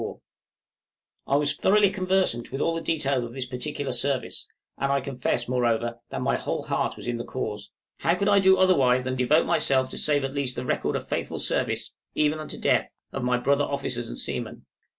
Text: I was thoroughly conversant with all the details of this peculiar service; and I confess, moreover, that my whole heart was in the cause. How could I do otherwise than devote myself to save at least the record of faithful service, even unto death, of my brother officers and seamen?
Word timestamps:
I 1.27 1.35
was 1.35 1.55
thoroughly 1.55 1.91
conversant 1.91 2.51
with 2.51 2.59
all 2.59 2.73
the 2.73 2.81
details 2.81 3.23
of 3.23 3.33
this 3.35 3.45
peculiar 3.45 3.91
service; 3.91 4.47
and 4.79 4.91
I 4.91 4.99
confess, 4.99 5.47
moreover, 5.47 5.99
that 6.09 6.23
my 6.23 6.37
whole 6.37 6.63
heart 6.63 6.97
was 6.97 7.05
in 7.05 7.17
the 7.17 7.23
cause. 7.23 7.69
How 7.99 8.15
could 8.15 8.27
I 8.27 8.39
do 8.39 8.57
otherwise 8.57 9.03
than 9.03 9.15
devote 9.15 9.45
myself 9.45 9.89
to 9.91 9.99
save 9.99 10.23
at 10.23 10.33
least 10.33 10.55
the 10.55 10.65
record 10.65 10.95
of 10.95 11.07
faithful 11.07 11.37
service, 11.37 11.93
even 12.15 12.39
unto 12.39 12.59
death, 12.59 12.89
of 13.13 13.21
my 13.23 13.37
brother 13.37 13.63
officers 13.63 14.09
and 14.09 14.17
seamen? 14.17 14.65